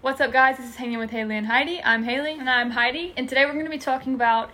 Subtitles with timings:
[0.00, 0.58] What's up, guys?
[0.58, 1.82] This is Hanging with Haley and Heidi.
[1.82, 2.34] I'm Haley.
[2.34, 4.52] And I'm Heidi, and today we're going to be talking about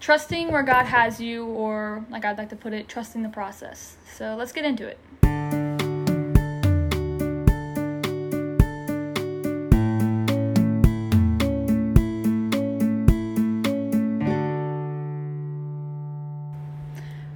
[0.00, 3.96] trusting where God has you, or like I'd like to put it, trusting the process.
[4.14, 4.98] So let's get into it.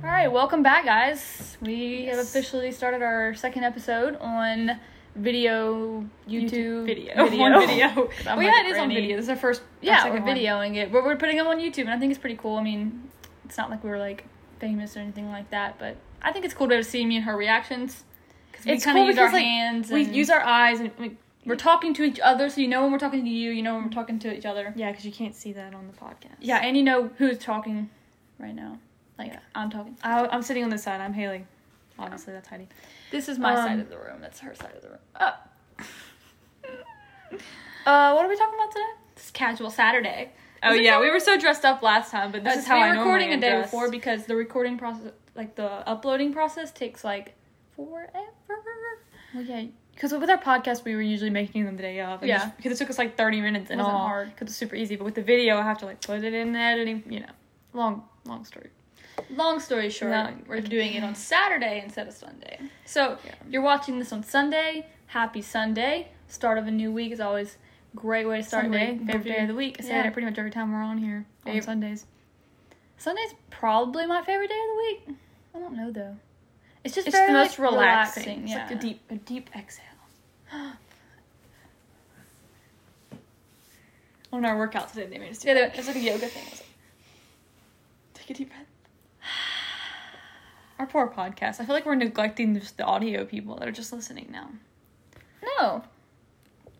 [0.04, 1.56] All right, welcome back, guys.
[1.62, 4.78] We have officially started our second episode on
[5.16, 7.28] video YouTube, video.
[7.28, 7.44] video.
[7.44, 7.86] On video.
[7.94, 9.16] Well, like yeah, it is on video.
[9.16, 9.62] This is our first.
[9.80, 10.36] Yeah, we're second one.
[10.36, 12.56] videoing it, but we're putting them on YouTube, and I think it's pretty cool.
[12.56, 13.08] I mean,
[13.44, 14.24] it's not like we were like
[14.58, 17.36] famous or anything like that, but I think it's cool to see me and her
[17.36, 18.04] reactions
[18.50, 19.90] because we It's kind of cool use our because, like, hands.
[19.90, 22.92] We use our eyes and we, we're talking to each other, so you know when
[22.92, 24.72] we're talking to you, you know when we're talking to each other.
[24.76, 26.36] yeah, because you can't see that on the podcast.
[26.40, 27.90] Yeah, and you know who's talking
[28.38, 28.78] right now.
[29.18, 29.38] Like Yeah.
[29.54, 29.96] I'm talking.
[30.02, 31.00] I, I'm sitting on this side.
[31.00, 31.46] I'm Haley.
[31.98, 32.68] Obviously, that's Heidi.
[33.10, 34.20] This is my Um, side of the room.
[34.20, 34.98] That's her side of the room.
[35.14, 35.32] Uh,
[37.86, 38.92] uh, what are we talking about today?
[39.14, 40.32] This casual Saturday.
[40.62, 42.76] Oh Is it yeah, we were so dressed up last time, but this is how
[42.76, 46.32] we I were normally recording a day before because the recording process, like the uploading
[46.32, 47.34] process, takes like
[47.76, 48.12] forever.
[49.34, 52.22] Well, yeah, because with our podcast, we were usually making them the day of.
[52.24, 52.38] Yeah.
[52.38, 54.06] just- because it took us like 30 minutes and Wasn't all.
[54.06, 54.28] hard.
[54.30, 54.96] Because it's super easy.
[54.96, 57.02] But with the video, I have to like put it in the editing.
[57.08, 57.32] You know,
[57.74, 58.70] long, long story.
[59.30, 62.58] Long story short, No, we're doing it on Saturday instead of Sunday.
[62.84, 63.34] So Yeah.
[63.48, 64.86] you're watching this on Sunday.
[65.08, 66.08] Happy Sunday!
[66.28, 67.56] Start of a new week is always
[67.94, 69.06] a great way to start a Sunday, week.
[69.06, 69.76] favorite day of the week.
[69.78, 70.06] I say Yeah.
[70.06, 72.06] it pretty much every time we're on here on Sundays.
[72.98, 75.18] Sunday's probably my favorite day of the week.
[75.54, 76.16] I don't know though.
[76.84, 78.42] It's just It's very the most like, relaxing.
[78.44, 78.62] It's Yeah.
[78.66, 79.84] like a deep, a deep exhale.
[84.32, 85.76] on our workout today, they made us do Yeah, that.
[85.78, 86.44] it's like a yoga thing.
[86.44, 86.66] Like-
[88.14, 88.65] Take a deep breath.
[90.78, 91.60] Our poor podcast.
[91.60, 94.50] I feel like we're neglecting just the audio people that are just listening now.
[95.58, 95.82] No.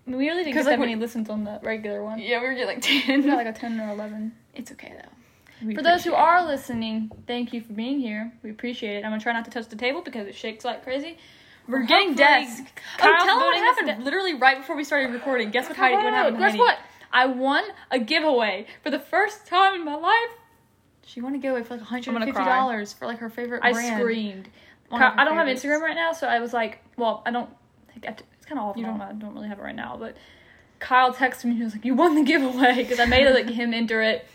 [0.06, 2.18] We really didn't get Because, that like, many we- listens on the regular one.
[2.18, 3.26] Yeah, we were getting like We 10.
[3.26, 4.32] got like a 10 or 11.
[4.54, 5.66] it's okay though.
[5.66, 8.32] We For those who appreciate are listening, thank you for being here.
[8.42, 9.04] We appreciate it.
[9.04, 11.16] I'm gonna try not to touch the table because it shakes like crazy.
[11.66, 12.64] we're Well, getting desk.
[13.00, 13.98] Oh, tell them what happened.
[13.98, 15.50] de- literally right before we started recording.
[15.50, 15.96] Guess what, Heidi?
[15.96, 16.36] What happened?
[16.38, 16.58] Guess Heidi?
[16.58, 16.78] what?
[17.12, 20.30] I won a giveaway for the first time in my life.
[21.06, 24.00] She wanted to a giveaway for like $150 for like her favorite I brand.
[24.00, 24.48] screamed.
[24.88, 25.46] One Ky- of her I don't have.
[25.48, 27.48] Instagram right now, so I was like, well, I don't
[27.92, 28.80] think I t- it's kind of awful.
[28.80, 30.16] You don't- don't, I don't really have it right now, but
[30.80, 31.54] Kyle texted me.
[31.56, 34.26] He was like, "You won the giveaway" because I made like him enter it,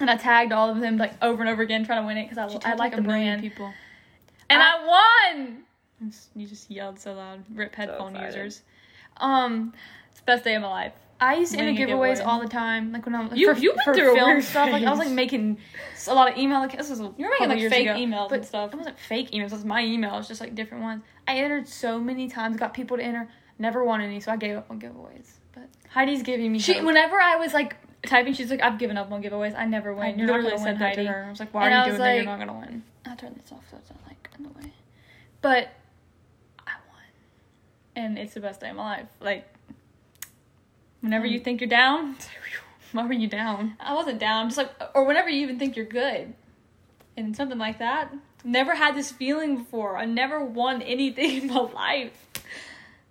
[0.00, 2.28] and I tagged all of them like over and over again trying to win it
[2.30, 3.72] because I, I tagged, like a the million brand, people.
[4.50, 5.58] and I, won.
[6.36, 7.44] You just yelled so loud.
[7.54, 8.26] Rip headphone excited.
[8.36, 8.62] users.
[9.16, 9.72] Um,
[10.10, 10.92] It's the best day of my life.
[11.24, 12.20] I used to enter giveaways giveaway.
[12.20, 12.92] all the time.
[12.92, 14.70] Like when I was You- for, you've been through a film stuff.
[14.70, 15.58] Like I was like making
[16.06, 16.60] a lot of email.
[16.60, 17.98] Like this was You were making like fake ago.
[17.98, 18.72] emails but and stuff.
[18.72, 19.46] It wasn't fake emails.
[19.46, 20.18] It was my email.
[20.18, 21.02] It just like different ones.
[21.26, 22.56] I entered so many times.
[22.56, 23.28] Got people to enter.
[23.58, 24.20] Never won any.
[24.20, 25.30] So I gave up on giveaways.
[25.54, 26.58] But Heidi's giving me.
[26.58, 26.84] She hope.
[26.84, 29.56] whenever I was like typing, she's like, "I've given up on giveaways.
[29.56, 30.18] I never I win.
[30.18, 31.24] You're not literally gonna win, said that Heidi." to her.
[31.26, 32.14] I was like, "Why And are you doing that?
[32.16, 34.72] You're not gonna win." I'll turn this off so it's not like in the way.
[35.40, 35.68] But
[36.66, 37.02] I won.
[37.96, 39.06] And it's the best day of my life.
[39.20, 39.46] Like
[41.04, 41.44] whenever you Mm.
[41.44, 42.16] think you're down,
[42.92, 43.76] Why were you down?
[43.80, 44.48] I wasn't down.
[44.48, 46.34] Just like or whenever you even think you're good.
[47.16, 48.12] And something like that.
[48.44, 49.96] Never had this feeling before.
[49.96, 52.26] I never won anything in my life.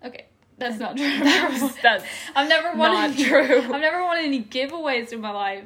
[0.06, 0.26] Okay.
[0.58, 1.06] That's not true.
[1.20, 2.04] That was- that's
[2.36, 3.62] I've never won not any, true.
[3.74, 5.66] I've never won any giveaways in my life.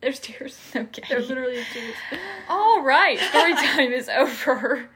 [0.00, 0.58] There's tears.
[0.74, 1.02] Okay.
[1.08, 1.94] There's literally tears.
[2.48, 4.88] All right, story time is over.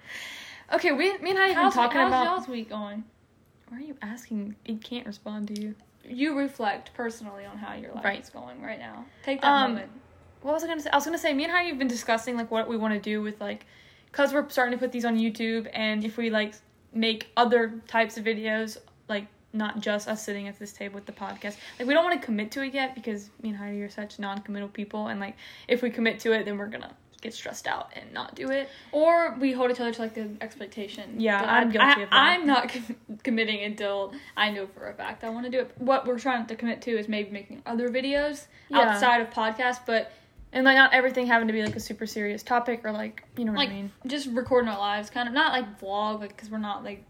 [0.73, 2.25] Okay, we, me and Heidi have been How's, talking how's about.
[2.25, 3.05] y'all's week going?
[3.73, 4.55] Why are you asking?
[4.67, 5.75] It can't respond to you.
[6.05, 8.21] You reflect personally on how your life Right.
[8.21, 9.07] is going right now.
[9.23, 9.91] Take that Um, moment.
[10.43, 10.91] What was I gonna say?
[10.91, 13.01] I was gonna say me and Heidi have been discussing like what we want to
[13.01, 13.65] do with like,
[14.11, 16.53] cause we're starting to put these on YouTube, and if we like
[16.93, 18.77] make other types of videos,
[19.09, 21.57] like not just us sitting at this table with the podcast.
[21.79, 24.19] Like we don't want to commit to it yet because me and Heidi are such
[24.19, 27.91] non-committal people, and like if we commit to it, then we're gonna get stressed out
[27.95, 28.69] and not do it.
[28.91, 31.19] Or we hold each other to like the expectation.
[31.19, 32.13] Yeah, But I'm guilty I, of that.
[32.13, 35.71] I'm not com- committing until I know for a fact I want to do it.
[35.79, 38.81] What we're trying to commit to is maybe making other videos Yeah.
[38.81, 40.13] outside of podcasts, but
[40.53, 43.45] And like not everything having to be like a super serious topic or like you
[43.47, 43.93] know what like I mean.
[44.07, 47.05] just recording our lives, kind of not like vlog, like because we're not like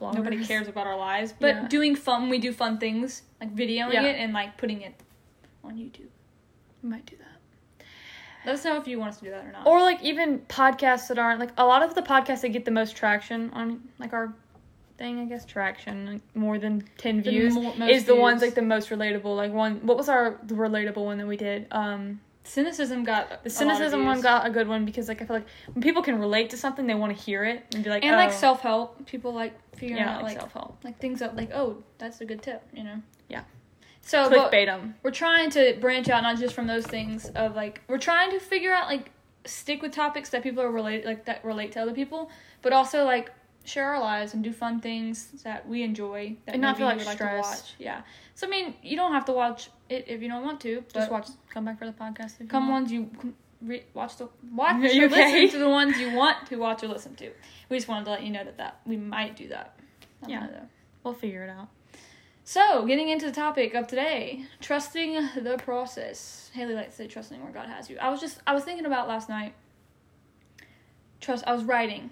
[0.00, 1.66] nobody cares about our lives, but Yeah.
[1.68, 2.28] doing fun.
[2.28, 4.04] We do fun things like videoing Yeah.
[4.04, 4.94] it and like putting it
[5.64, 6.06] on YouTube.
[6.82, 7.24] We might do that.
[8.44, 9.66] Let us know if you want us to do that or not.
[9.66, 12.70] Or like even podcasts that aren't like a lot of the podcasts that get the
[12.70, 14.32] most traction on like our
[14.96, 18.54] thing, I guess traction like, more than ten The views mo- is the ones like
[18.54, 19.36] the most relatable.
[19.36, 21.66] Like one, what was our the relatable one that we did?
[21.70, 25.22] Um, cynicism got The a lot of cynicism one got a good one because like
[25.22, 27.84] I feel like when people can relate to something, they want to hear it and
[27.84, 29.06] be like, and like oh, self help.
[29.06, 30.78] People like figuring yeah, out like like self help.
[30.84, 33.00] like things that like oh that's a good tip you know.
[33.28, 33.42] Yeah.
[34.02, 34.94] So Clickbait them.
[35.02, 38.38] we're trying to branch out not just from those things of like we're trying to
[38.40, 39.10] figure out like
[39.44, 42.30] stick with topics that people are related like that relate to other people,
[42.62, 43.30] but also like
[43.64, 47.04] share our lives and do fun things that we enjoy that And not feel, like,
[47.04, 47.50] like stressed.
[47.52, 47.74] to watch.
[47.78, 48.00] Yeah.
[48.34, 50.82] So I mean, you don't have to watch it if you don't want to.
[50.94, 51.28] Just watch.
[51.50, 52.34] Come back for the podcast.
[52.36, 52.84] If you Come want.
[52.84, 53.10] ones you
[53.60, 55.42] re- watch the watch or you okay?
[55.44, 57.30] listen to the ones you want to watch or listen to.
[57.68, 59.78] We just wanted to let you know that that we might do that.
[60.26, 60.40] Yeah.
[60.40, 60.66] know, though.
[61.04, 61.68] We'll figure it out.
[62.48, 65.12] So, getting into the topic of today, trusting
[65.42, 66.50] the process.
[66.54, 67.98] Haley likes to say trusting where God has you.
[67.98, 69.52] I was just I was thinking about last night.
[71.20, 71.44] Trust.
[71.46, 72.08] I was writing,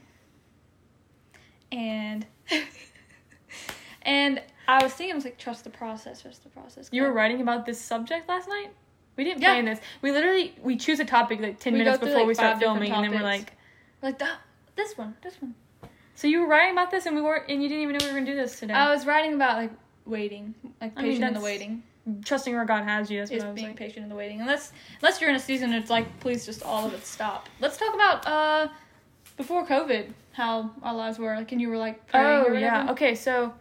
[1.72, 2.26] and
[4.02, 6.90] and I was thinking, I was like, trust the process, trust the process.
[6.92, 8.72] You were writing about this subject last night.
[9.16, 9.54] We didn't Yeah.
[9.54, 9.80] plan this.
[10.02, 12.92] We literally we choose a topic like ten We minutes before like, we start filming,
[12.92, 13.54] and then we're like,
[14.02, 14.40] like that.
[14.74, 15.54] This one, this one.
[16.14, 18.12] so you were writing about this, and we weren't, and you didn't even know we
[18.12, 18.74] were gonna do this today.
[18.74, 19.70] I was writing about like
[20.06, 21.82] waiting, like I mean, patient in the that's- waiting.
[22.25, 23.19] Trusting where God has you.
[23.19, 23.76] That's what I was being like.
[23.76, 24.41] patient in the waiting.
[24.41, 27.49] Unless unless you're in a season, it's like please just all of it stop.
[27.61, 28.69] Let's talk about uh
[29.37, 31.35] before COVID, how our lives were.
[31.35, 32.61] Like, and you were like praying Oh or whatever.
[32.61, 32.91] yeah.
[32.93, 33.53] Okay, so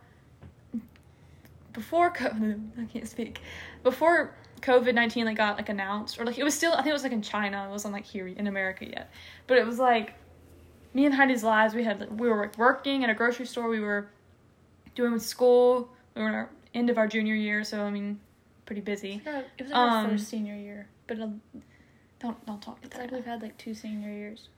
[1.74, 3.42] before COVID, I can't speak.
[3.84, 6.94] Before COVID nineteen like got like announced, or like it was still I think it
[6.94, 7.66] was like in China.
[7.68, 9.10] It wasn't like here in America yet,
[9.48, 10.14] but it was like
[10.94, 11.74] me and Heidi's lives.
[11.74, 13.68] We had like, we were like working at a grocery store.
[13.70, 14.08] We were
[14.96, 15.90] doing with school.
[16.16, 18.20] We were in our end of our junior year, so I mean,
[18.66, 19.22] pretty busy.
[19.26, 21.28] Yeah, It was like our Um, first senior year, but uh,
[22.20, 23.16] Don't don't talk it's like that.
[23.16, 24.50] we've had like two senior years.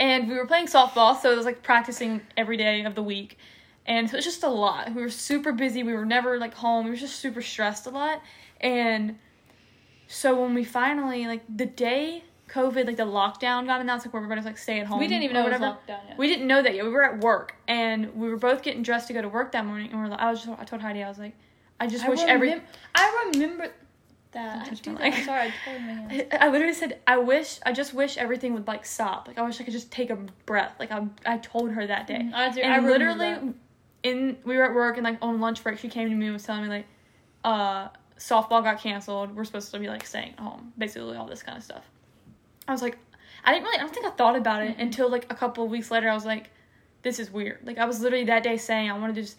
[0.00, 3.36] and we were playing softball, so it was like practicing every day of the week.
[3.84, 4.94] And so it was just a lot.
[4.94, 5.82] We were super busy.
[5.82, 6.84] We were never like home.
[6.84, 8.22] We were just super stressed a lot.
[8.60, 9.18] And
[10.06, 14.20] so when we finally like the day COVID, like the lockdown got announced, like where
[14.20, 14.98] everybody was like stay at home.
[14.98, 15.78] we didn't even know it was whatever.
[15.86, 16.18] yet.
[16.18, 16.84] We didn't know that yet.
[16.84, 19.66] We were at work and we were both getting dressed to go to work that
[19.66, 19.90] morning.
[19.90, 21.34] And we're like, I was just, I told Heidi, I was like,
[21.80, 22.60] I just I wish remem- every.
[22.94, 23.70] I remember
[24.32, 24.68] that.
[24.68, 25.00] I do that.
[25.02, 26.26] I'm sorry, I totally my.
[26.32, 29.28] I, I literally said, I wish, I just wish everything would like stop.
[29.28, 30.16] Like I wish I could just take a
[30.46, 30.74] breath.
[30.78, 32.30] Like I, I told her that day.
[32.34, 32.60] I do.
[32.60, 33.54] and I literally that.
[34.02, 36.32] in we were at work and like on lunch break she came to me and
[36.32, 36.86] was telling me like
[37.44, 41.42] uh softball got canceled we're supposed to be like staying at home basically all this
[41.42, 41.84] kind of stuff
[42.68, 42.98] i was like
[43.44, 44.82] i didn't really i don't think i thought about it Mhm.
[44.82, 46.50] until like a couple of weeks later i was like
[47.02, 49.36] this is weird like i was literally that day saying i wanted to just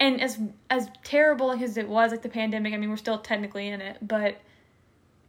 [0.00, 0.38] and as
[0.70, 3.96] as terrible as it was like the pandemic i mean we're still technically in it
[4.00, 4.36] but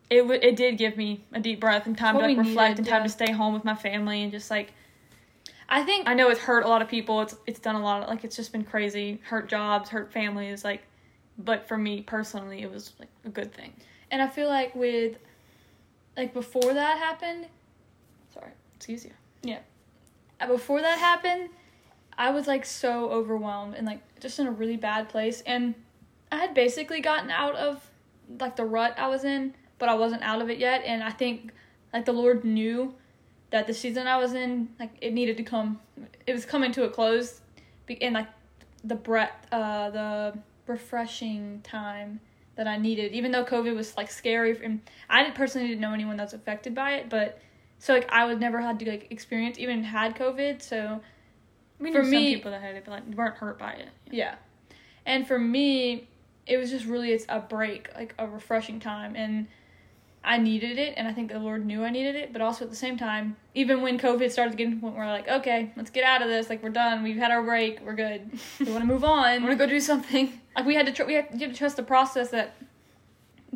[0.09, 2.69] it w- it did give me a deep breath and time What to like reflect
[2.71, 3.03] needed, and time yeah.
[3.07, 4.73] to stay home with my family and just like
[5.71, 7.21] I think I know it's hurt a lot of people.
[7.21, 9.21] It's it's done a lot of like it's just been crazy.
[9.23, 10.81] Hurt jobs, hurt families, like
[11.37, 13.73] but for me personally it was like a good thing.
[14.09, 15.17] And I feel like with,
[16.19, 17.45] like before that happened,
[18.33, 19.11] sorry, Excuse you.
[19.41, 19.59] Yeah.
[20.45, 21.49] before that happened,
[22.17, 25.41] I was like so overwhelmed and like just in a really bad place.
[25.45, 25.75] And
[26.29, 27.89] I had basically gotten out of
[28.37, 30.83] like the rut I was in, but I wasn't out of it yet.
[30.85, 31.53] And I think
[31.93, 32.93] like the Lord knew
[33.51, 35.79] that the season I was in, like it needed to come,
[36.27, 37.39] it was coming to a close.
[38.01, 38.27] And like
[38.83, 40.37] the breath, uh, the
[40.67, 42.19] refreshing time
[42.59, 44.61] that I needed, even though COVID was like scary.
[44.61, 47.39] And I didn't personally didn't know anyone that's affected by it, but
[47.77, 50.61] so like I would never had to like experience even had COVID.
[50.61, 50.99] So
[51.79, 53.87] We For me- people that had it, but like weren't hurt by it.
[54.11, 54.35] yeah,
[55.05, 56.09] and for me,
[56.45, 59.47] it was just really it's a break, like a refreshing time, and
[60.23, 62.33] I needed it, and I think the Lord knew I needed it.
[62.33, 65.05] But also at the same time, even when COVID started getting to the point where
[65.05, 67.79] we're like, okay, let's get out of this, like we're done, we've had our break,
[67.81, 69.41] we're good, we want to move on.
[69.41, 70.41] We want to go do something.
[70.55, 72.55] like we had to tr- we had, had to trust the process that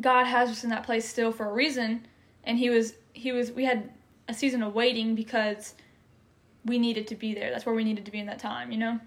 [0.00, 2.06] God has us in that place still for a reason,
[2.44, 3.90] and He was He was we had
[4.28, 5.74] a season of waiting because
[6.64, 7.50] we needed to be there.
[7.50, 8.72] That's where we needed to be in that time.
[8.72, 9.00] You know,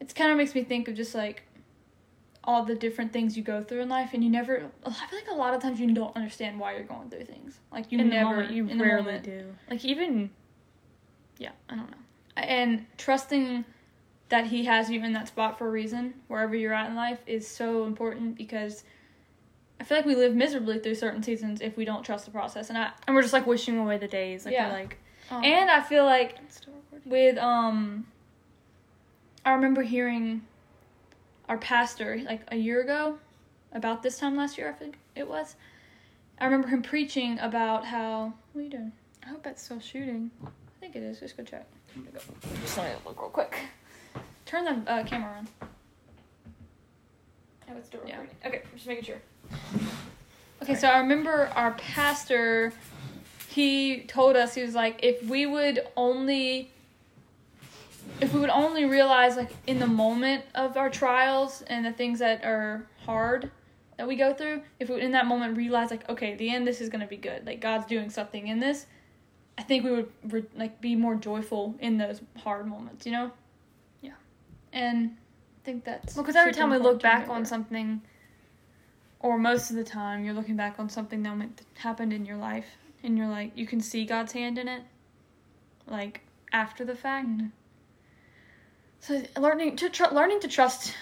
[0.00, 1.42] it kind of makes me think of just like
[2.44, 4.70] all the different things you go through in life, and you never.
[4.86, 7.58] I feel like a lot of times you don't understand why you're going through things.
[7.72, 9.54] Like you in never, moment, you rarely do.
[9.70, 10.30] Like even
[11.38, 11.96] yeah, I don't know.
[12.36, 13.64] and trusting
[14.30, 17.18] that he has you in that spot for a reason wherever you're at in life
[17.26, 18.84] is so important because
[19.80, 22.68] i feel like we live miserably through certain seasons if we don't trust the process
[22.68, 24.44] and i And we're just like wishing away the days.
[24.44, 24.68] Like Yeah.
[24.68, 24.98] we're like
[25.32, 27.10] oh, and i feel like it's still recording.
[27.10, 28.06] with um
[29.44, 30.42] i remember hearing
[31.50, 33.18] our pastor like a year ago
[33.72, 35.56] about this time last year i think it was
[36.38, 38.92] i remember him preaching about how what are you doing
[39.22, 40.30] I hope that's still shooting.
[40.44, 40.48] i
[40.80, 41.66] think it is just go check
[41.96, 42.20] I'm go.
[42.62, 43.56] just let me look real quick
[44.46, 45.48] turn the uh, camera on
[47.72, 48.18] Oh, it's still Yeah.
[48.18, 48.36] recording.
[48.46, 49.20] Okay, just making sure.
[50.60, 52.72] Okay, so I remember our pastor,
[53.48, 56.72] he told us, he was like, if we would only,
[58.20, 62.18] if we would only realize, like, in the moment of our trials and the things
[62.18, 63.50] that are hard
[63.96, 66.80] that we go through, if we in that moment realize, like, okay, the end, this
[66.80, 68.86] is going to be good, like, God's doing something in this,
[69.58, 73.30] I think we would, like, be more joyful in those hard moments, you know?
[74.00, 74.12] Yeah.
[74.72, 75.16] And
[75.62, 76.14] I think that's.
[76.14, 78.00] Well, because every time we look back on something,
[79.18, 82.66] or most of the time, you're looking back on something that happened in your life,
[83.02, 84.82] and you're like, you can see God's hand in it,
[85.86, 86.22] like
[86.52, 87.28] after the fact.
[87.28, 87.50] Mhm.
[89.00, 90.94] So learning to tr- learning to trust,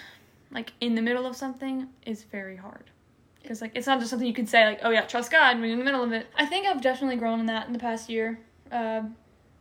[0.51, 2.85] like in the middle of something, is very hard.
[3.41, 5.65] Because like it's not just something you can say like, oh yeah, trust God when
[5.65, 6.27] you're in the middle of it.
[6.37, 8.39] I think I've definitely grown in that in the past year.
[8.71, 9.15] Um,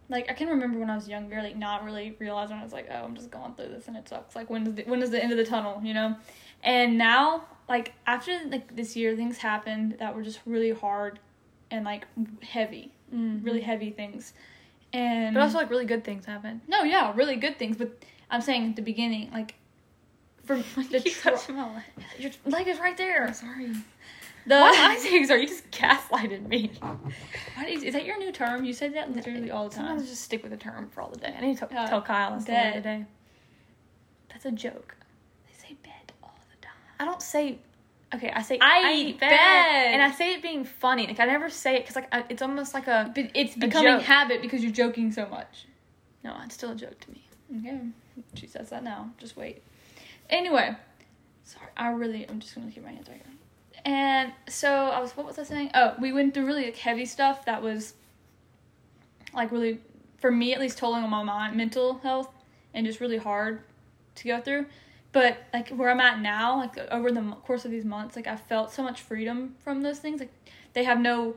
[0.09, 2.89] like I can remember when I was younger, like not really realizing I was like,
[2.91, 4.35] oh, I'm just going through this and it sucks.
[4.35, 6.17] Like when is the, when is the end of the tunnel, you know?
[6.63, 11.19] And now, like after like this year, things happened that were just really hard
[11.71, 12.07] and like
[12.43, 14.33] heavy, really heavy things.
[14.93, 16.63] And But also like really good things happened.
[16.67, 17.77] no, yeah, really good things.
[17.77, 19.55] But I'm saying at the beginning, like
[20.45, 20.57] for
[20.91, 21.83] the Keep tr- touching my leg.
[22.19, 23.33] your leg is right there.
[23.33, 23.73] Sorry.
[24.47, 25.43] The Why am I saying sorry?
[25.43, 26.71] You just gaslighted me.
[27.57, 28.65] What is, is that your new term?
[28.65, 29.87] You said that literally all the time.
[29.89, 31.35] Sometimes just stick with a term for all the day.
[31.37, 32.73] I need to Uh, tell Kyle that's the bed.
[32.75, 33.05] today.
[34.31, 34.97] That's a joke.
[35.47, 36.73] They say bed all the time.
[36.99, 37.59] I don't say.
[38.15, 39.31] Okay, I say I eat bed.
[39.33, 41.07] and I say it being funny.
[41.07, 43.99] Like I never say it because like I, it's almost like a But it's becoming
[43.99, 44.03] joke.
[44.03, 45.67] habit because you're joking so much.
[46.25, 46.35] no.
[46.47, 47.23] It's still a joke to me.
[47.59, 47.81] Okay.
[48.35, 49.11] She says that now.
[49.19, 49.63] Just wait.
[50.31, 50.77] Anyway.
[51.45, 51.67] Sorry.
[51.77, 53.35] I really I'm just gonna keep my hands right here.
[53.85, 55.71] And so I was what was I saying?
[55.75, 57.95] Oh, we went through really like heavy stuff that was
[59.33, 59.81] like really
[60.19, 62.29] for me at least tolling on my mind mental health
[62.75, 63.63] and just really hard
[64.17, 64.67] to go through.
[65.13, 68.37] But like where I'm at now, like over the course of these months, like I
[68.37, 70.21] felt so much freedom from those things.
[70.21, 70.33] Like
[70.75, 71.37] they have no,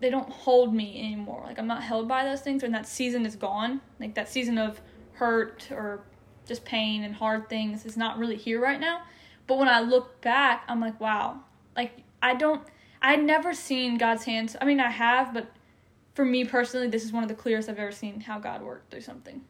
[0.00, 1.42] they don't hold me anymore.
[1.46, 3.82] Like I'm not held by those things, and that season is gone.
[3.98, 4.80] Like that season of
[5.20, 6.00] hurt or
[6.46, 9.02] just pain and hard things is not really here right now.
[9.46, 11.40] But when I look back, I'm like, wow.
[11.76, 12.62] Like I don't,
[13.02, 14.56] I had never seen God's hands.
[14.60, 15.52] I mean, I have, but
[16.14, 18.90] for me personally, this is one of the clearest I've ever seen how God worked
[18.90, 19.42] through something.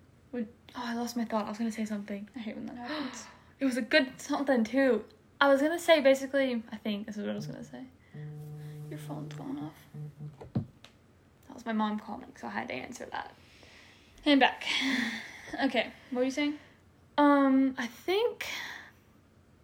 [0.76, 1.46] Oh, I lost my thought.
[1.46, 2.28] I was gonna say something.
[2.34, 3.24] I hate when that happens.
[3.60, 5.04] It was a good something too.
[5.38, 6.62] I was gonna say basically.
[6.72, 7.82] I think this is what I was gonna say.
[8.88, 9.74] Your phone's going off.
[10.54, 13.34] That was my mom calling, so I had to answer that.
[14.24, 14.64] And back.
[15.64, 16.54] Okay, what were you saying?
[17.18, 18.46] Um, I think.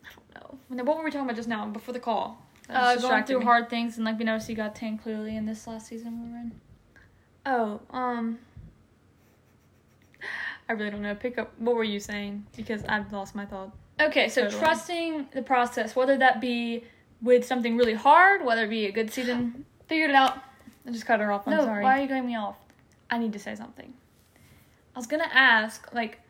[0.05, 0.85] I don't know.
[0.85, 2.43] What were we talking about just now before the call?
[2.69, 3.45] Uh, going through me.
[3.45, 6.31] hard things and like being able to got tan clearly in this last season we
[6.31, 6.53] were in.
[7.47, 8.39] Oh, um.
[10.69, 11.15] I really don't know.
[11.15, 11.53] Pick up.
[11.59, 12.45] What were you saying?
[12.57, 13.71] Because I've lost my thought.
[14.01, 14.61] Okay, so Totally.
[14.61, 16.85] trusting the process, whether that be
[17.23, 19.65] with something really hard, whether it be a good season.
[19.87, 20.39] Figured it out.
[20.87, 21.47] I just cut her off.
[21.47, 21.83] I'm no, sorry.
[21.83, 22.59] why are you cutting me off?
[23.11, 23.95] I need to say something.
[24.97, 26.21] I was gonna ask, like,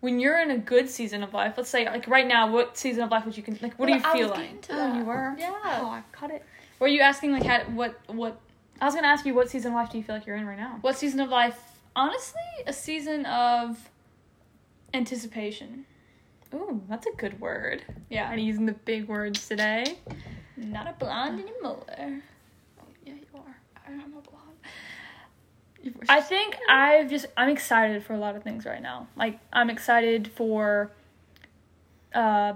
[0.00, 3.02] when you're in a good season of life, let's say, like, right now, what season
[3.04, 3.78] of life would you con- like?
[3.78, 4.40] What do Well, you I feel was like?
[4.46, 4.96] getting to oh, that.
[4.96, 5.34] you were.
[5.38, 5.50] Yeah.
[5.82, 6.42] Oh, I cut it.
[6.80, 8.40] Were you asking like how, what what
[8.80, 10.46] I was gonna ask you, what season of life do you feel like you're in
[10.46, 10.78] right now?
[10.80, 11.58] what season of life?
[11.94, 13.90] Honestly, a season of
[14.94, 15.84] anticipation.
[16.54, 17.82] Ooh, that's a good word.
[18.08, 19.98] Yeah, I'm using the big words today.
[20.56, 21.84] not a blonde anymore.
[21.90, 23.56] Oh, yeah, you are.
[23.86, 24.37] I'm a blonde.
[26.08, 29.08] I think I've just I'm excited for a lot of things right now.
[29.16, 30.90] Like I'm excited for
[32.14, 32.54] uh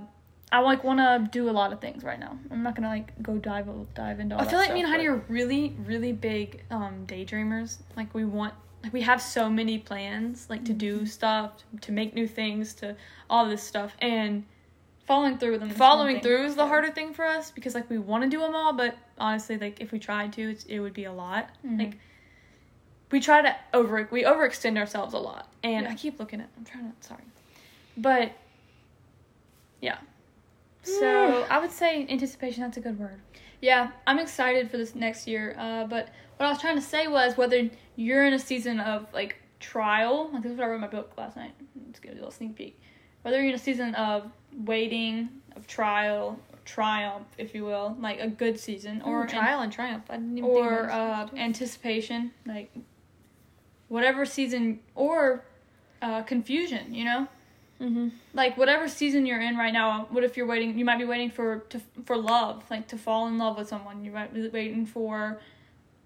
[0.50, 2.38] I like want to do a lot of things right now.
[2.50, 4.34] I'm not gonna like go dive dive into.
[4.34, 7.78] All I feel like stuff, me and Heidi but- are really, really big um, daydreamers.
[7.96, 12.14] Like we want, like we have so many plans, like to do stuff, to make
[12.14, 12.94] new things, to
[13.30, 14.44] all this stuff, and
[15.06, 15.70] following through with them.
[15.70, 18.54] following through is the harder thing for us because like we want to do them
[18.54, 21.48] all, but honestly, like if we tried to, it's, it would be a lot.
[21.66, 21.78] Mhm.
[21.78, 21.98] Like
[23.12, 26.48] we try to over we overextend ourselves a lot, and I keep looking at.
[26.56, 27.22] I'm trying to sorry,
[27.96, 28.32] but
[29.80, 29.98] yeah.
[30.84, 32.62] So I would say anticipation.
[32.64, 33.20] That's a good word.
[33.60, 35.54] Yeah, I'm excited for this next year.
[35.56, 39.06] Uh, but what I was trying to say was whether you're in a season of
[39.14, 41.52] like trial, like this is what I wrote in my book last night.
[41.86, 42.80] Let's give you a little sneak peek.
[43.22, 44.28] Whether you're in a season of
[44.64, 49.72] waiting, of trial, triumph, if you will, like a good season, or an- trial and
[49.72, 50.04] triumph.
[50.10, 52.72] I didn't even or uh, anticipation, like
[53.92, 55.44] whatever season, or
[56.00, 56.94] uh, confusion.
[56.94, 57.28] You know,
[57.80, 58.08] mm-hmm.
[58.34, 61.30] like whatever season you're in right now what if you're waiting you might be waiting
[61.30, 64.86] for to for love like to fall in love with someone you might be waiting
[64.86, 65.40] for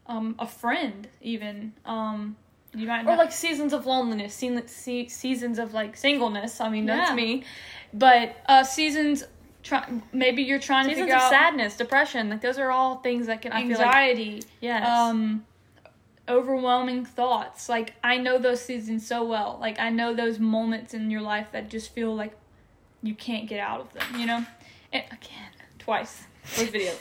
[0.07, 2.37] um a friend even um
[2.77, 6.61] you might or not, like seasons of loneliness, se- se- seasons of like singleness.
[6.61, 7.45] I mean, that's me.
[7.95, 9.25] But uh seasons
[9.63, 12.97] try, maybe you're trying to Seasons figure of out sadness, depression, like those are all
[12.97, 14.87] things that can I feel like anxiety, yes.
[14.87, 15.47] um,
[16.29, 17.69] overwhelming thoughts.
[17.69, 19.59] Like I know those seasons so well.
[19.61, 22.37] Like I know those moments in your life that just feel like
[23.03, 24.21] you can't get out of them.
[24.21, 24.47] You know,
[24.93, 26.25] and again, twice
[26.59, 26.93] with video.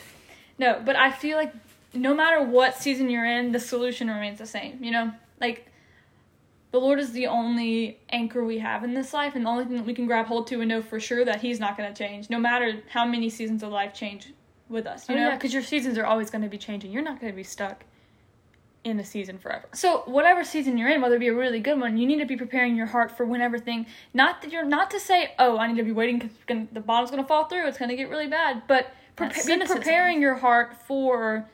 [0.58, 1.52] no, but I feel like
[1.94, 4.82] no matter what season you're in, the solution remains the same.
[4.82, 5.66] You know, like
[6.72, 9.76] the Lord is the only anchor we have in this life, and the only thing
[9.76, 11.96] that we can grab hold to and know for sure that He's not going to
[11.96, 14.32] change, no matter how many seasons of life change
[14.68, 15.08] with us.
[15.08, 16.92] You oh, know, yeah, because your seasons are always going to be changing.
[16.92, 17.84] You're not going to be stuck
[18.86, 19.66] in a season forever.
[19.72, 22.24] So whatever season you're in, whether it be a really good one, you need to
[22.24, 23.86] be preparing your heart for whenever thing.
[24.14, 27.10] Not that you're not to say, oh, I need to be waiting because the bottom's
[27.10, 27.66] gonna fall through.
[27.66, 28.62] It's gonna get really bad.
[28.68, 31.48] But be preparing your heart for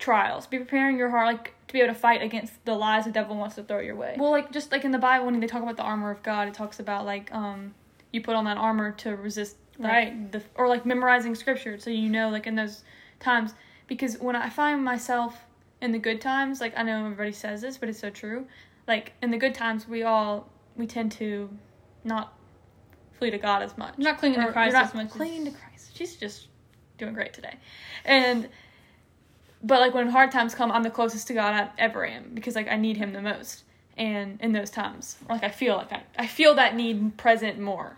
[0.00, 0.48] trials.
[0.48, 3.36] Be preparing your heart like to be able to fight against the lies the devil
[3.36, 4.16] wants to throw your way.
[4.18, 6.48] Well, like just like in the Bible when they talk about the armor of God,
[6.48, 7.74] it talks about like um
[8.12, 10.32] you put on that armor to resist like, Right.
[10.32, 12.82] the or like memorizing scripture so you know like in those
[13.20, 13.54] times
[13.86, 15.44] because when I find myself
[15.80, 18.46] in the good times, like I know everybody says this, but it's so true.
[18.86, 21.48] Like in the good times, we all we tend to
[22.04, 22.32] not
[23.18, 23.94] flee to God as much.
[23.98, 25.96] You're not clinging to Christ not as much as- Clinging to Christ.
[25.96, 26.48] She's just
[26.96, 27.54] doing great today,
[28.04, 28.48] and
[29.62, 32.54] but like when hard times come, I'm the closest to God I ever am because
[32.54, 33.64] like I need Him the most,
[33.96, 37.96] and in those times, like I feel like I I feel that need present more.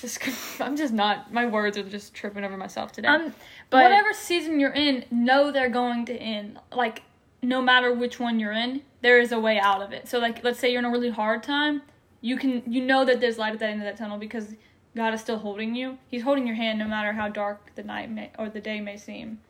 [0.00, 0.20] Just
[0.60, 1.32] I'm just not.
[1.32, 3.08] My words are just tripping over myself today.
[3.08, 3.34] Um,
[3.70, 6.58] But- whatever season you're in, know they're going to end.
[6.72, 7.02] Like
[7.42, 10.08] no matter which one you're in, there is a way out of it.
[10.08, 11.82] So like let's say you're in a really hard time,
[12.20, 14.54] you can you know that there's light at the end of that tunnel because
[14.96, 15.98] God is still holding you.
[16.08, 18.96] He's holding your hand no matter how dark the night may or the day may
[18.96, 19.40] seem.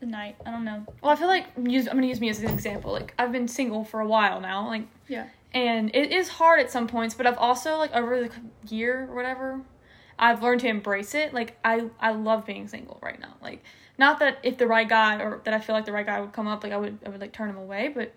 [0.00, 0.84] The night, I don't know.
[1.00, 2.92] Well, I feel like use, I'm gonna use me as an example.
[2.92, 5.26] Like I've been single for a while now, like, Yeah.
[5.54, 7.14] and it is hard at some points.
[7.14, 8.30] But I've also like over the
[8.68, 9.60] year or whatever,
[10.18, 11.32] I've learned to embrace it.
[11.34, 13.34] Like I I love being single right now.
[13.42, 13.62] Like
[13.98, 16.32] not that if the right guy or that I feel like the right guy would
[16.32, 17.88] come up, like I would I would like turn him away.
[17.88, 18.14] But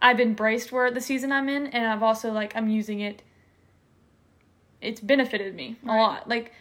[0.00, 3.22] I've embraced where the season I'm in, and I've also like I'm using it.
[4.80, 5.96] It's benefited me a Right.
[5.98, 6.28] lot.
[6.28, 6.52] Like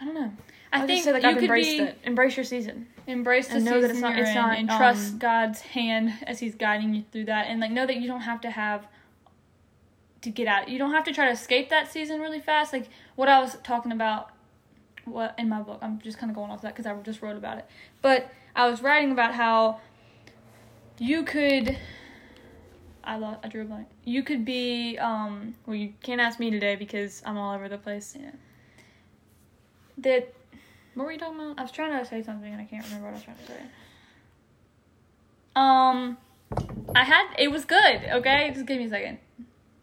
[0.00, 0.32] I don't know.
[0.72, 1.98] I I'll think just say, like you I've could embraced be it.
[2.04, 2.86] Embrace your season.
[3.06, 5.18] embrace the And know season that it's not- you're it's in not, and um, trust
[5.18, 8.40] God's hand as He's guiding you through that, and like know that you don't have
[8.42, 8.86] to have
[10.22, 10.68] to get out.
[10.68, 12.72] You don't have to try to escape that season really fast.
[12.72, 14.30] Like what I was talking about,
[15.04, 15.78] what in my book.
[15.82, 17.66] I'm just kind of going off that because I just wrote about it.
[18.02, 19.80] But I was writing about how
[20.98, 21.78] you could.
[23.02, 23.40] I lost.
[23.42, 23.88] I drew a blank.
[24.04, 24.98] You could be.
[24.98, 28.14] um Well, you can't ask me today because I'm all over the place.
[28.18, 28.32] Yeah.
[29.98, 30.32] That
[30.94, 31.58] What were you talking about?
[31.58, 33.46] I was trying to say something and I can't remember what I was trying to
[33.46, 33.60] say.
[35.56, 36.18] Um,
[36.94, 38.02] I had it was good.
[38.12, 39.18] Okay, just give me a second.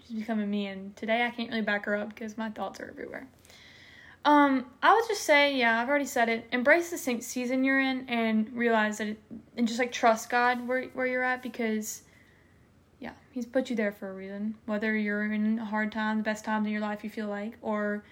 [0.08, 2.88] She's becoming me, and today I can't really back her up because my thoughts are
[2.90, 3.28] everywhere.
[4.24, 6.48] Um, I would just say, yeah, I've already said it.
[6.52, 9.20] Embrace the se- season you're in, and realize that, it,
[9.58, 12.04] and just like trust God where where you're at because,
[13.00, 14.56] yeah, He's put you there for a reason.
[14.66, 17.58] Whether you're in a hard time, the best times in your life you feel like,
[17.62, 18.04] or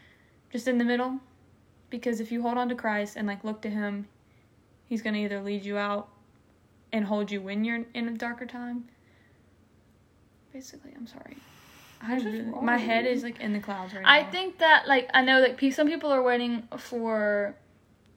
[0.52, 1.20] just in the middle,
[1.90, 4.08] because if you hold on to Christ and like look to Him,
[4.86, 6.10] He's gonna either lead you out
[6.92, 8.86] and hold you when you're in a darker time.
[10.54, 11.38] Basically, I'm sorry.
[12.08, 14.28] I really, my head is like in the clouds right I now.
[14.28, 17.56] I think that like I know that pe- some people are waiting for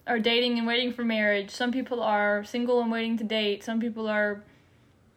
[0.06, 1.50] are dating and waiting for marriage.
[1.50, 3.62] Some people are single and waiting to date.
[3.64, 4.42] Some people are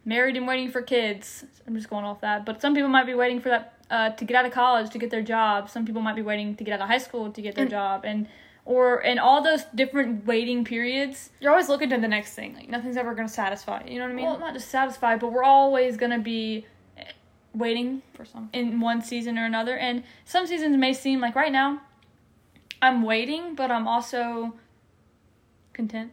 [0.05, 1.45] married and waiting for kids.
[1.67, 2.45] I'm just going off that.
[2.45, 4.97] But some people might be waiting for that uh, to get out of college to
[4.97, 5.69] get their job.
[5.69, 7.71] Some people might be waiting to get out of high school to get their And-
[7.71, 8.27] job and
[8.63, 11.31] or and all those different waiting periods.
[11.39, 12.53] you're always looking to the next thing.
[12.53, 13.83] Like nothing's ever gonna satisfy.
[13.87, 14.25] You know what I mean?
[14.25, 16.61] Well, not just satisfy, but we're always gonna be eh,
[17.53, 18.49] waiting for some.
[18.53, 19.77] in one season or another.
[19.77, 21.81] And some seasons may seem like right now,
[22.81, 24.53] I'm waiting, but I'm also
[25.73, 26.11] Content.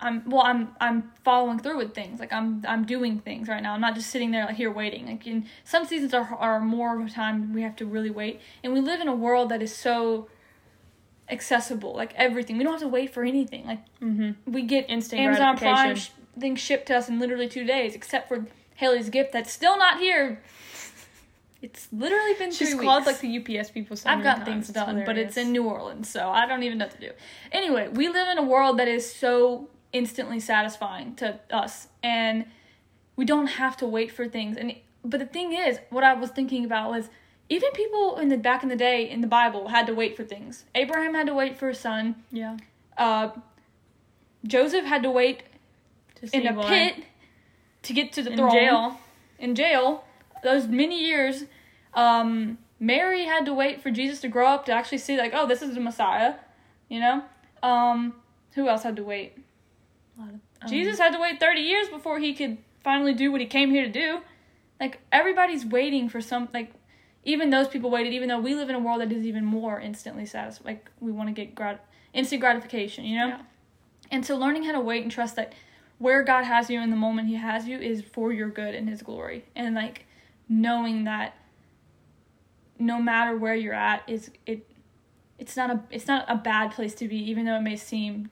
[0.00, 2.20] I'm well I'm I'm following through with things.
[2.20, 3.72] Like I'm I'm doing things right now.
[3.74, 5.06] I'm not just sitting there like here waiting.
[5.06, 8.40] Like in some seasons are are more of a time we have to really wait.
[8.62, 10.28] And we live in a world that is so
[11.30, 11.94] accessible.
[11.94, 12.58] Like everything.
[12.58, 13.66] We don't have to wait for anything.
[13.66, 14.52] Like Mm-hmm.
[14.52, 18.28] we get Instant Amazon Prime sh- things shipped to us in literally two days, except
[18.28, 18.46] for
[18.76, 20.42] Haley's gift that's still not here.
[21.60, 23.22] It's literally been She's called weeks.
[23.22, 23.96] like the UPS people.
[23.96, 24.46] So I've got times.
[24.46, 27.12] things done, but it's in New Orleans, so I don't even know what to do.
[27.50, 32.44] Anyway, we live in a world that is so instantly satisfying to us, and
[33.16, 34.56] we don't have to wait for things.
[34.56, 37.08] And but the thing is, what I was thinking about was
[37.48, 40.22] even people in the back in the day in the Bible had to wait for
[40.22, 40.64] things.
[40.76, 42.14] Abraham had to wait for a son.
[42.30, 42.56] yeah.
[42.96, 43.30] Uh,
[44.46, 45.42] Joseph had to wait
[46.16, 46.68] To see in a why.
[46.68, 47.04] pit
[47.82, 49.00] to get to the in throne jail.
[49.38, 50.04] in jail
[50.42, 51.44] those many years
[51.94, 55.46] um Mary had to wait for Jesus to grow up to actually see like, oh,
[55.48, 56.34] this is the Messiah,
[56.88, 57.24] you know?
[57.62, 58.14] Um
[58.54, 59.36] who else had to wait?
[60.18, 63.46] Of- um, Jesus had to wait 30 years before he could finally do what he
[63.46, 64.20] came here to do.
[64.80, 66.72] Like everybody's waiting for some like
[67.24, 69.80] even those people waited even though we live in a world that is even more
[69.80, 70.66] instantly satisfied.
[70.66, 73.28] Like we want to get grat- instant gratification, you know?
[73.28, 73.40] Yeah.
[74.10, 75.52] And so learning how to wait and trust that
[75.98, 78.88] where God has you in the moment he has you is for your good and
[78.88, 79.44] his glory.
[79.54, 80.06] And like
[80.48, 81.34] knowing that
[82.78, 84.64] no matter where you're at is it
[85.38, 88.30] it's not a it's not a bad place to be even though it may seem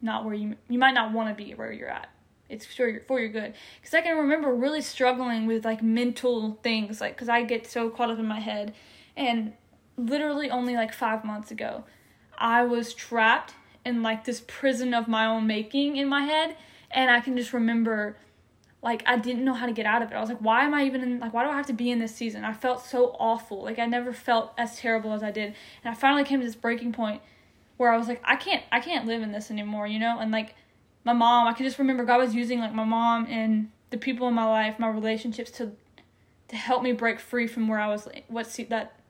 [0.00, 2.08] not where you you might not want to be where you're at.
[2.48, 3.54] It's for your for your good.
[3.80, 7.90] Because I can remember really struggling with like mental things, like because I get so
[7.90, 8.74] caught up in my head,
[9.16, 9.52] and
[9.96, 11.84] literally only like five months ago,
[12.38, 16.56] I was trapped in like this prison of my own making in my head,
[16.90, 18.16] and I can just remember.
[18.86, 20.14] Like I didn't know how to get out of it.
[20.14, 21.90] I was like, why am I even in like why do I have to be
[21.90, 22.44] in this season?
[22.44, 23.64] I felt so awful.
[23.64, 25.56] Like I never felt as terrible as I did.
[25.82, 27.20] And I finally came to this breaking point
[27.78, 30.20] where I was like, I can't I can't live in this anymore, you know?
[30.20, 30.54] And like
[31.02, 34.28] my mom, I can just remember God was using like my mom and the people
[34.28, 35.72] in my life, my relationships to
[36.46, 39.00] to help me break free from where I was what se- that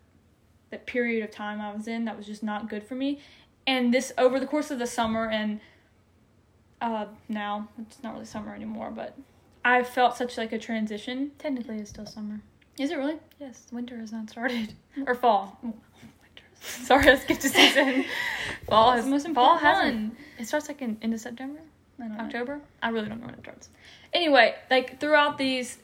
[0.71, 3.21] that period of time I was in that was just not good for me.
[3.67, 5.61] And this over the course of the summer and
[6.81, 9.19] uh now it's not really summer anymore, but
[9.67, 11.33] I felt such like a transition.
[11.41, 12.41] Technically, it's still summer.
[12.79, 13.17] Is it really?
[13.41, 14.75] Yes, winter has not started.
[15.09, 15.59] Or fall?
[15.61, 15.77] Winter.
[16.61, 18.05] Sorry, I skipped a season.
[18.69, 20.17] Fall has the most fall hasn't.
[20.39, 21.59] It starts like in into September,
[21.99, 22.25] I don't know.
[22.25, 22.61] October.
[22.81, 23.69] I really don't know when it starts.
[24.13, 25.79] anyway, like throughout these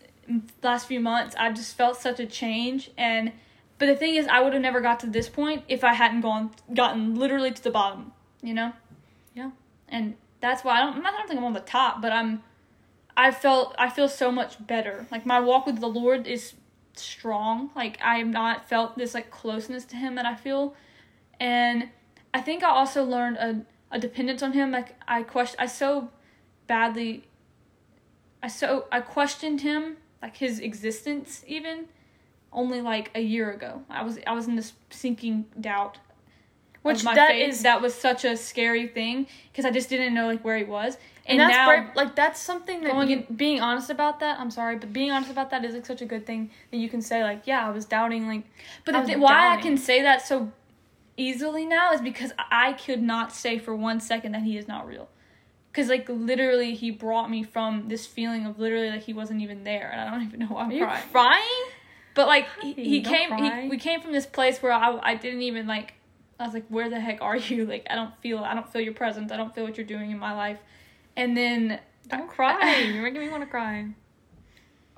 [0.62, 3.32] last few months, I just felt such a change and
[3.78, 6.20] but the thing is I would have never got to this point if I hadn't
[6.20, 8.72] gone gotten literally to the bottom, you know?
[9.34, 9.50] Yeah.
[9.88, 12.44] And that's why I don't I don't think I'm on the top, but I'm
[13.16, 15.06] I felt I feel so much better.
[15.10, 16.54] Like my walk with the Lord is
[16.94, 17.70] strong.
[17.76, 20.74] Like I have not felt this like closeness to him that I feel.
[21.38, 21.88] And
[22.32, 24.70] I think I also learned a, a dependence on him.
[24.70, 26.08] Like I question I so
[26.66, 27.24] badly
[28.42, 31.86] I so I questioned him, like his existence even,
[32.52, 33.82] only like a year ago.
[33.88, 35.98] I was I was in this sinking doubt.
[36.82, 37.48] Which that faith.
[37.50, 40.64] is- that was such a scary thing because I just didn't know like where he
[40.64, 40.98] was.
[41.24, 44.40] And, And, that's now brave, like that's something that going you, being honest about that.
[44.40, 46.88] I'm sorry, but being honest about that is like such a good thing that you
[46.88, 48.44] can say like, yeah, I was doubting like.
[48.84, 50.50] But I why I can say that so
[51.16, 54.86] easily now is because I could not say for one second that he is not
[54.86, 55.08] real.
[55.70, 59.64] Because like literally, he brought me from this feeling of literally like he wasn't even
[59.64, 61.04] there, and I don't even know why I'm Are you crying.
[61.12, 61.64] crying?
[62.14, 65.42] But like he, he came, he, we came from this place where I I didn't
[65.42, 65.94] even like.
[66.40, 67.64] I was like, where the heck are you?
[67.72, 69.30] Like I don't feel I don't feel your presence.
[69.30, 70.58] I don't feel what you're doing in my life.
[71.16, 72.76] And then Don't cry.
[72.92, 73.86] You're making me want to cry.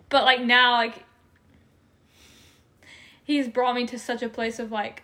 [0.09, 1.03] but like now like
[3.25, 5.03] he's brought me to such a place of like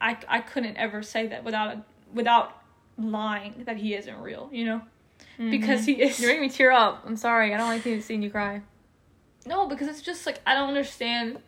[0.00, 2.60] I I couldn't ever say that without a, without
[2.98, 4.82] lying that he isn't real, you know?
[5.38, 7.02] Because he is You're making me tear up.
[7.06, 7.52] I'm sorry.
[7.54, 8.60] I don't like seeing you cry.
[9.46, 11.38] No, because it's just like I don't understand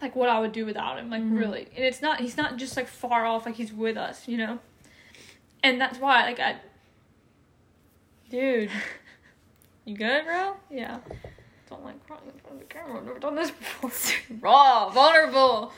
[0.00, 1.38] like what I would do without him, like Mhm.
[1.38, 1.68] really.
[1.76, 4.58] And it's not he's not just like far off like he's with us, you know?
[5.62, 6.56] And that's why like I
[8.34, 8.70] Dude.
[9.86, 10.54] You good, bro?
[10.70, 10.98] yeah.
[11.68, 12.96] Don't like crying in front of the camera.
[12.96, 13.50] I've never done this
[13.82, 13.90] before.
[14.40, 15.72] Raw, vulnerable.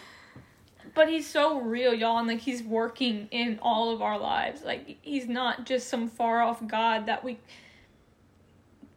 [0.94, 4.62] But he's so real, y'all, and like he's working in all of our lives.
[4.62, 7.38] Like he's not just some far off God that we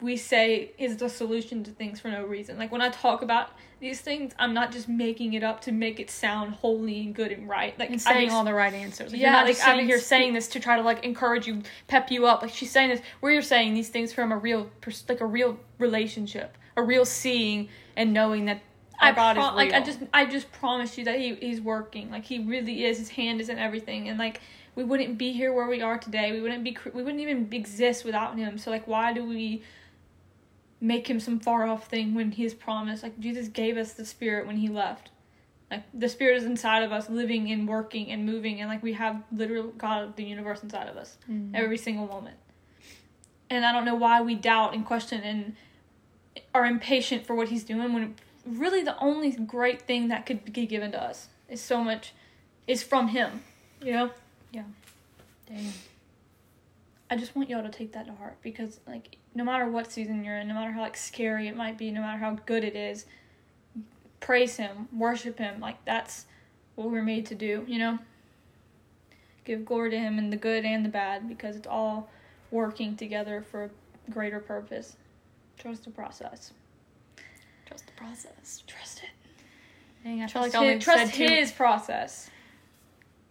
[0.02, 2.58] we say is the solution to things for no reason.
[2.58, 6.00] Like when I talk about these things, I'm not just making it up to make
[6.00, 7.78] it sound holy and good and right.
[7.78, 9.12] Like And saying ex- all the right answers.
[9.12, 11.46] Like, Yeah, you're not like, I've here ex- saying this to try to like encourage
[11.46, 12.42] you, pep you up.
[12.42, 15.26] Like she's saying this, where you're saying these things from a real, pers- like a
[15.26, 18.62] real relationship, a real seeing and knowing that
[19.00, 22.10] I God pro- like I just I just promise you that he he's working.
[22.10, 22.98] Like he really is.
[22.98, 24.40] His hand is in everything, and like
[24.74, 26.32] we wouldn't be here where we are today.
[26.32, 28.58] We wouldn't be cr- we wouldn't even exist without him.
[28.58, 29.62] So like why do we
[30.80, 33.02] make him some far off thing when he's promised?
[33.02, 35.10] Like Jesus gave us the Spirit when he left.
[35.70, 38.94] Like the Spirit is inside of us, living and working and moving, and like we
[38.94, 41.52] have literal God of the universe inside of us Mhm.
[41.54, 42.36] every single moment.
[43.48, 45.56] And I don't know why we doubt and question and
[46.54, 48.14] are impatient for what he's doing when
[48.46, 52.12] really the only great thing that could be given to us is so much
[52.66, 53.42] is from him.
[53.82, 54.10] You know?
[54.52, 54.64] Yeah.
[55.46, 55.72] Damn.
[57.10, 60.24] I just want y'all to take that to heart because like no matter what season
[60.24, 62.74] you're in, no matter how like scary it might be, no matter how good it
[62.76, 63.06] is,
[64.20, 65.60] praise him, worship him.
[65.60, 66.26] Like that's
[66.74, 67.98] what we're made to do, you know?
[69.44, 72.08] Give glory to him in the good and the bad because it's all
[72.50, 73.64] working together for
[74.08, 74.96] a greater purpose.
[75.58, 76.52] Trust the process.
[77.66, 78.62] Trust the process.
[78.66, 79.10] Trust it.
[80.04, 82.30] Dang, I feel Trust, like I only his, trust said two- his process.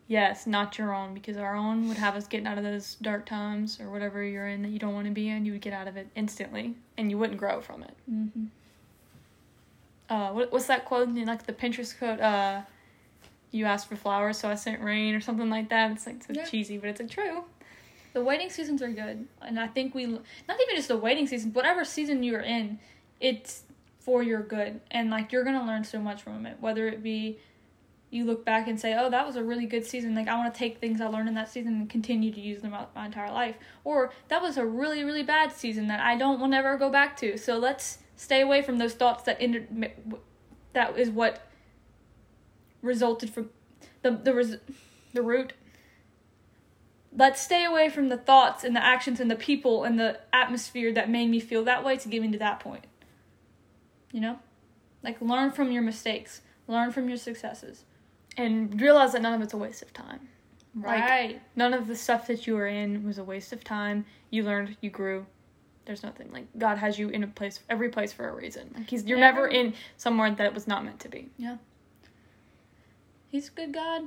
[0.09, 3.27] Yes, not your own, because our own would have us getting out of those dark
[3.27, 5.45] times or whatever you're in that you don't want to be in.
[5.45, 7.93] You would get out of it instantly, and you wouldn't grow from it.
[8.11, 8.45] Mm-hmm.
[10.09, 11.09] Uh, what, what's that quote?
[11.09, 12.19] Like the Pinterest quote.
[12.19, 12.61] Uh,
[13.51, 15.91] you asked for flowers, so I sent rain, or something like that.
[15.91, 16.45] It's like so Yeah.
[16.45, 17.43] cheesy, but it's like true.
[18.13, 20.21] The waiting seasons are good, and I think we not
[20.59, 22.79] even just the waiting season, whatever season you're in,
[23.19, 23.61] it's
[23.99, 26.57] for your good, and like you're gonna learn so much from it.
[26.59, 27.37] Whether it be
[28.11, 30.15] you look back and say, "Oh, that was a really good season.
[30.15, 32.61] Like I want to take things I learned in that season and continue to use
[32.61, 36.39] them my entire life," or that was a really really bad season that I don't
[36.39, 37.37] want to ever go back to.
[37.37, 39.91] So let's stay away from those thoughts that ended.
[40.73, 41.47] That is what
[42.81, 43.49] resulted from
[44.01, 44.57] the the res-
[45.13, 45.53] The root.
[47.11, 50.93] let's stay away from the thoughts and the actions and the people and the atmosphere
[50.93, 52.85] that made me feel that way to get me to that point.
[54.11, 54.39] You know?
[55.03, 57.83] Like learn from your mistakes, learn from your successes.
[58.39, 60.21] And realize that none of it's a waste of time.
[60.75, 61.41] Like, right.
[61.55, 64.05] None of the stuff that you were in was a waste of time.
[64.29, 65.25] You learned, you grew.
[65.85, 68.71] There's nothing like God has you in a place, every place for a reason.
[68.75, 69.31] Like He's, you're Yeah.
[69.31, 71.29] never in somewhere that it was not meant to be.
[71.37, 71.57] Yeah.
[73.29, 74.03] He's a good God.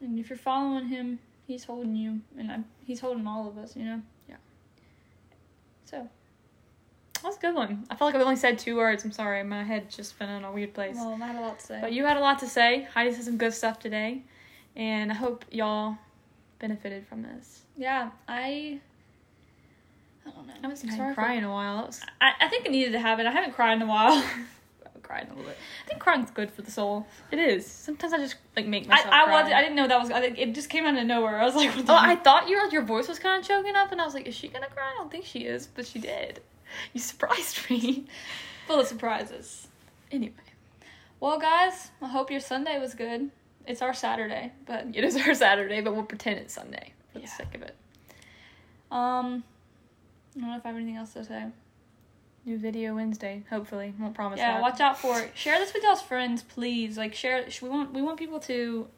[0.00, 3.76] And if you're following him, he's holding you and I'm, he's holding all of us,
[3.76, 4.00] you know?
[4.28, 4.36] Yeah.
[5.84, 6.08] So,
[7.22, 7.84] That's a good one.
[7.90, 9.04] I felt like I've only said two words.
[9.04, 10.96] I'm sorry, my head just been in a weird place.
[10.96, 11.78] well, I had a lot to say.
[11.80, 12.88] But you had a lot to say.
[12.94, 14.22] Heidi said some good stuff today,
[14.76, 15.96] and I hope y'all
[16.58, 17.62] benefited from this.
[17.76, 18.80] yeah, I
[20.26, 20.52] I don't know.
[20.54, 21.86] I haven't seen It's Heidi hard for- cry in a while.
[21.86, 23.26] Was I, I think I needed to have it.
[23.26, 24.12] I haven't cried in a while.
[24.94, 25.56] I've cried a little bit.
[25.84, 27.06] I think crying's good for the soul.
[27.32, 27.66] it is.
[27.66, 29.12] Sometimes I just like make I, myself.
[29.12, 29.42] I cry.
[29.42, 31.40] was I didn't know that was I it just came out of nowhere.
[31.40, 33.74] I was like, what the Oh, I thought your your voice was kind of choking
[33.74, 35.86] up, and I was like, "Is she gonna cry?" I don't think she is, but
[35.86, 36.40] she did.
[36.92, 38.06] You surprised me.
[38.66, 39.68] full of surprises.
[40.10, 40.32] Anyway,
[41.20, 43.30] Well, guys, I hope your Sunday was good.
[43.66, 47.26] It's our Saturday, but it is our Saturday, but we'll pretend it's Sunday for the
[47.26, 47.74] sake of it.
[48.90, 49.44] um,
[50.36, 51.44] I don't know if I have anything else to say.
[52.44, 53.94] New video Wednesday, hopefully.
[54.00, 54.62] Won't promise Yeah, that.
[54.62, 55.30] watch out for it.
[55.34, 56.98] Share this with y'all's friends, please.
[56.98, 57.44] Like share.
[57.62, 58.88] We want we want people to,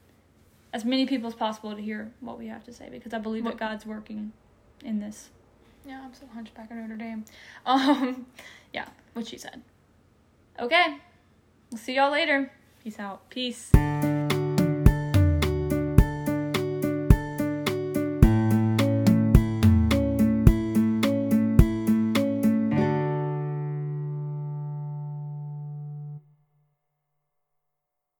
[0.72, 3.44] as many people as possible, to hear what we have to say because I believe
[3.44, 4.32] that God's working
[4.82, 5.28] in this.
[5.86, 7.24] Yeah, I'm so hunchback of Notre Dame.
[7.66, 8.26] Um,
[8.72, 9.62] yeah, what she said.
[10.58, 10.98] Okay,
[11.70, 12.50] we'll see y'all later.
[12.82, 13.28] Peace out.
[13.30, 13.72] Peace.